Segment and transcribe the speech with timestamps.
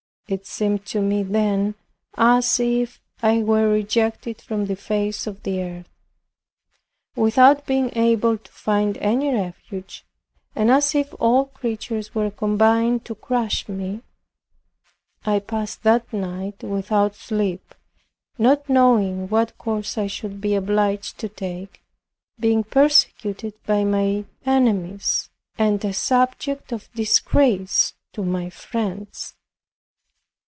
[0.27, 1.75] It seemed to me then
[2.15, 5.89] as if I were rejected from the face of the earth,
[7.17, 10.05] without being able to find any refuge,
[10.55, 14.03] and as if all creatures were combined to crush me.
[15.25, 17.75] I passed that night without sleep,
[18.37, 21.83] not knowing what course I should be obliged to take,
[22.39, 29.33] being persecuted by my enemies, and a subject of disgrace to my friends.